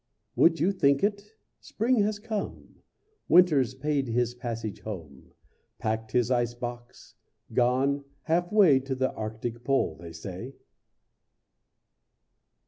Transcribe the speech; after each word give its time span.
Would 0.35 0.59
you 0.59 0.71
think 0.71 1.03
it? 1.03 1.35
Spring 1.59 1.97
has 2.01 2.17
come; 2.17 2.77
Winter's 3.27 3.75
paid 3.75 4.07
his 4.07 4.33
passage 4.33 4.79
home; 4.79 5.29
Packed 5.77 6.11
his 6.11 6.31
ice 6.31 6.55
box 6.55 7.13
gone 7.53 8.03
half 8.23 8.51
way 8.51 8.79
To 8.79 8.95
the 8.95 9.13
Arctic 9.13 9.63
pole, 9.63 9.93
they 9.97 10.11
say. 10.13 10.55